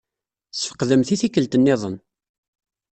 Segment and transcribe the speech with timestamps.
[0.51, 1.95] Ssfeqdemt i tikkelt nniḍen.